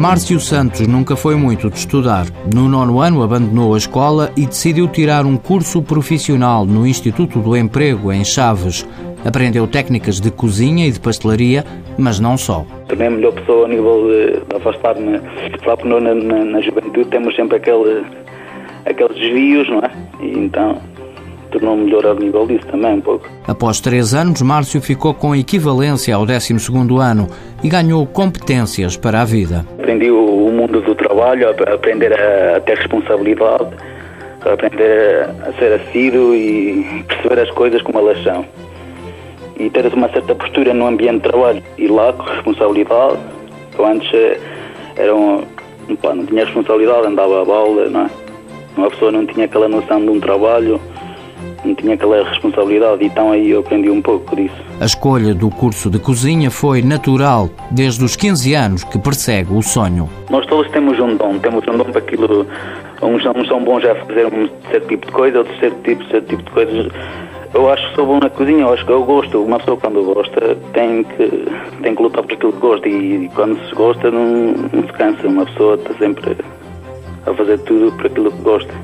Márcio 0.00 0.38
Santos 0.38 0.86
nunca 0.86 1.16
foi 1.16 1.34
muito 1.34 1.68
de 1.68 1.76
estudar. 1.76 2.26
No 2.54 2.68
nono 2.68 3.00
ano 3.00 3.20
abandonou 3.20 3.74
a 3.74 3.78
escola 3.78 4.30
e 4.36 4.46
decidiu 4.46 4.86
tirar 4.86 5.26
um 5.26 5.36
curso 5.36 5.82
profissional 5.82 6.64
no 6.64 6.86
Instituto 6.86 7.40
do 7.40 7.56
Emprego, 7.56 8.12
em 8.12 8.24
Chaves. 8.24 8.86
Aprendeu 9.26 9.66
técnicas 9.66 10.20
de 10.20 10.30
cozinha 10.30 10.86
e 10.86 10.92
de 10.92 11.00
pastelaria, 11.00 11.64
mas 11.98 12.20
não 12.20 12.38
só. 12.38 12.64
Tornei 12.86 13.08
a 13.08 13.10
melhor 13.10 13.32
pessoa 13.32 13.66
a 13.66 13.68
nível 13.68 14.08
de, 14.08 14.56
afastar-me. 14.56 15.20
Sabe 15.64 15.82
que 15.82 15.88
na, 15.88 16.14
na, 16.14 16.44
na 16.44 16.60
juventude 16.60 17.10
temos 17.10 17.34
sempre 17.34 17.56
aquele, 17.56 18.04
aqueles 18.86 19.16
desvios, 19.16 19.68
não 19.68 19.80
é? 19.80 19.90
E 20.20 20.38
então 20.38 20.80
tornou-me 21.48 21.84
melhor 21.84 22.06
a 22.06 22.14
nível 22.14 22.46
disso 22.46 22.66
também 22.66 22.94
um 22.94 23.00
pouco. 23.00 23.28
Após 23.46 23.80
três 23.80 24.14
anos, 24.14 24.42
Márcio 24.42 24.80
ficou 24.80 25.14
com 25.14 25.34
equivalência 25.34 26.14
ao 26.14 26.24
12 26.24 26.54
ano 27.00 27.28
e 27.62 27.68
ganhou 27.68 28.06
competências 28.06 28.96
para 28.96 29.20
a 29.20 29.24
vida. 29.24 29.64
Aprendi 29.78 30.10
o, 30.10 30.50
mundo 30.50 30.80
do 30.80 30.94
trabalho, 30.94 31.48
a 31.48 31.74
aprender 31.74 32.12
a, 32.12 32.60
ter 32.60 32.76
responsabilidade, 32.76 33.68
a 34.44 34.52
aprender 34.52 35.28
a, 35.46 35.52
ser 35.58 35.80
assíduo 35.80 36.34
e 36.34 37.04
perceber 37.06 37.40
as 37.40 37.50
coisas 37.52 37.80
como 37.82 37.98
elas 37.98 38.22
são. 38.22 38.44
E 39.58 39.70
ter 39.70 39.86
uma 39.92 40.08
certa 40.10 40.34
postura 40.34 40.72
no 40.72 40.86
ambiente 40.86 41.22
de 41.22 41.30
trabalho. 41.30 41.62
E 41.78 41.88
lá, 41.88 42.12
com 42.12 42.22
responsabilidade, 42.24 43.18
eu 43.76 43.86
antes 43.86 44.12
eh, 44.14 44.38
era 44.96 45.14
um, 45.14 45.44
pá, 46.00 46.14
não 46.14 46.26
tinha 46.26 46.44
responsabilidade, 46.44 47.06
andava 47.06 47.42
a 47.42 47.44
bola, 47.44 47.88
não 47.88 48.02
é? 48.02 48.10
Uma 48.76 48.90
pessoa 48.90 49.10
não 49.10 49.26
tinha 49.26 49.46
aquela 49.46 49.68
noção 49.68 50.00
de 50.00 50.10
um 50.10 50.20
trabalho 50.20 50.80
não 51.64 51.74
tinha 51.74 51.94
aquela 51.94 52.28
responsabilidade, 52.28 53.04
então 53.04 53.32
aí 53.32 53.50
eu 53.50 53.60
aprendi 53.60 53.90
um 53.90 54.00
pouco 54.00 54.34
disso. 54.36 54.54
A 54.80 54.84
escolha 54.84 55.34
do 55.34 55.50
curso 55.50 55.90
de 55.90 55.98
cozinha 55.98 56.50
foi 56.50 56.82
natural, 56.82 57.50
desde 57.70 58.04
os 58.04 58.16
15 58.16 58.54
anos 58.54 58.84
que 58.84 58.98
persegue 58.98 59.52
o 59.52 59.62
sonho. 59.62 60.08
Nós 60.30 60.46
todos 60.46 60.70
temos 60.70 60.98
um 61.00 61.16
dom, 61.16 61.38
temos 61.38 61.66
um 61.66 61.76
dom 61.76 61.84
para 61.84 61.98
aquilo. 61.98 62.46
Uns, 63.02 63.24
uns 63.24 63.48
são 63.48 63.62
bons 63.62 63.84
a 63.84 63.94
fazer 63.94 64.26
um 64.26 64.48
certo 64.70 64.88
tipo 64.88 65.06
de 65.06 65.12
coisa, 65.12 65.38
outros 65.38 65.58
certo 65.58 65.82
tipo, 65.82 66.04
certo 66.04 66.28
tipo 66.28 66.42
de 66.42 66.50
coisas. 66.50 66.92
Eu 67.54 67.70
acho 67.72 67.88
que 67.88 67.94
sou 67.96 68.06
bom 68.06 68.20
na 68.20 68.28
cozinha, 68.28 68.60
eu 68.60 68.72
acho 68.72 68.84
que 68.84 68.92
eu 68.92 69.02
gosto. 69.04 69.42
Uma 69.42 69.58
pessoa 69.58 69.76
quando 69.78 70.02
gosta 70.02 70.56
tem 70.74 71.02
que, 71.02 71.48
tem 71.82 71.94
que 71.94 72.02
lutar 72.02 72.22
por 72.22 72.32
aquilo 72.32 72.52
que 72.52 72.58
gosta 72.58 72.88
e 72.88 73.30
quando 73.34 73.58
se 73.68 73.74
gosta 73.74 74.10
não, 74.10 74.52
não 74.72 74.82
se 74.82 74.92
cansa. 74.92 75.26
Uma 75.26 75.46
pessoa 75.46 75.74
está 75.76 75.94
sempre 75.94 76.36
a 77.26 77.34
fazer 77.34 77.58
tudo 77.60 77.90
por 77.92 78.06
aquilo 78.06 78.30
que 78.30 78.42
gosta 78.42 78.74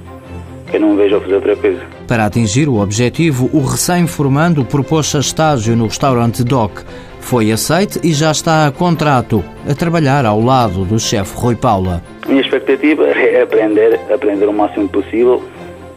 que 0.67 0.77
eu 0.77 0.81
não 0.81 0.97
vejo 0.97 1.17
a 1.17 1.21
fazer 1.21 1.35
outra 1.35 1.57
coisa. 1.57 1.81
Para 2.07 2.27
atingir 2.27 2.69
o 2.69 2.81
objetivo, 2.81 3.49
o 3.53 3.61
recém-formando 3.61 4.65
propôs-se 4.65 5.17
a 5.17 5.21
estágio 5.21 5.77
no 5.77 5.87
restaurante 5.87 6.45
Doc. 6.45 6.81
Foi 7.21 7.51
aceite 7.51 7.99
e 8.03 8.13
já 8.13 8.31
está 8.31 8.67
a 8.67 8.71
contrato, 8.71 9.43
a 9.69 9.75
trabalhar 9.75 10.27
ao 10.27 10.41
lado 10.41 10.85
do 10.85 10.99
chefe 10.99 11.35
Rui 11.37 11.57
Paula. 11.57 12.03
A 12.25 12.29
minha 12.29 12.43
expectativa 12.43 13.05
é 13.07 13.43
aprender, 13.43 13.99
aprender 14.13 14.47
o 14.47 14.53
máximo 14.53 14.89
possível 14.89 15.43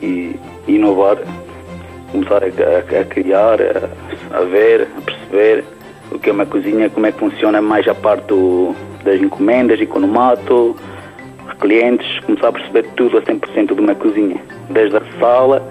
e 0.01 0.35
inovar, 0.67 1.17
começar 2.11 2.43
a, 2.43 2.47
a, 2.47 3.01
a 3.01 3.03
criar, 3.03 3.59
a, 3.61 4.37
a, 4.37 4.41
ver, 4.43 4.87
a 4.97 5.01
perceber 5.01 5.65
o 6.11 6.17
que 6.17 6.29
é 6.29 6.33
uma 6.33 6.45
cozinha, 6.45 6.89
como 6.89 7.05
é 7.05 7.11
que 7.11 7.19
funciona 7.19 7.61
mais 7.61 7.85
a 7.87 7.93
parte 7.93 8.27
do, 8.27 8.73
das 9.03 9.19
encomendas, 9.19 9.81
economato, 9.81 10.75
clientes, 11.59 12.19
começar 12.21 12.49
a 12.49 12.51
perceber 12.51 12.83
tudo 12.95 13.17
a 13.17 13.21
100% 13.21 13.73
de 13.73 13.81
uma 13.81 13.95
cozinha, 13.95 14.41
desde 14.69 14.97
a 14.97 15.01
sala 15.19 15.61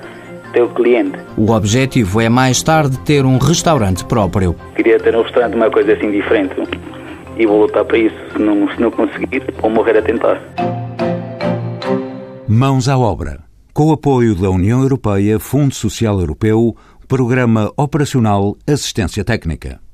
até 0.48 0.62
o 0.62 0.68
cliente. 0.68 1.18
O 1.36 1.50
objetivo 1.50 2.20
é 2.20 2.28
mais 2.28 2.62
tarde 2.62 2.98
ter 3.00 3.24
um 3.24 3.38
restaurante 3.38 4.04
próprio. 4.04 4.54
Queria 4.74 4.98
ter 4.98 5.14
um 5.14 5.22
restaurante, 5.22 5.54
uma 5.54 5.70
coisa 5.70 5.92
assim 5.92 6.10
diferente. 6.10 6.54
E 7.36 7.46
vou 7.46 7.62
lutar 7.62 7.84
para 7.84 7.98
isso. 7.98 8.16
Se 8.32 8.38
não, 8.38 8.68
se 8.70 8.80
não 8.80 8.90
conseguir, 8.90 9.42
vou 9.60 9.70
morrer 9.70 9.98
a 9.98 10.02
tentar. 10.02 10.40
Mãos 12.48 12.88
à 12.88 12.96
obra. 12.96 13.40
Com 13.74 13.88
o 13.88 13.92
apoio 13.92 14.34
da 14.34 14.48
União 14.48 14.80
Europeia, 14.80 15.38
Fundo 15.38 15.74
Social 15.74 16.18
Europeu, 16.18 16.74
Programa 17.06 17.70
Operacional 17.76 18.56
Assistência 18.66 19.22
Técnica. 19.22 19.78